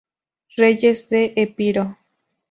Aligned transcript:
Reyes 0.57 1.09
de 1.09 1.33
Epiro 1.35 1.95